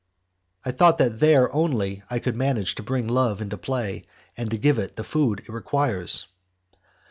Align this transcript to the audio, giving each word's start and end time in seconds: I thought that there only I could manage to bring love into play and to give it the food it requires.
I 0.65 0.71
thought 0.71 0.97
that 0.97 1.19
there 1.19 1.53
only 1.53 2.01
I 2.09 2.17
could 2.17 2.35
manage 2.35 2.73
to 2.73 2.81
bring 2.81 3.07
love 3.07 3.39
into 3.39 3.55
play 3.55 4.03
and 4.35 4.49
to 4.49 4.57
give 4.57 4.79
it 4.79 4.95
the 4.95 5.03
food 5.03 5.41
it 5.41 5.49
requires. 5.49 6.25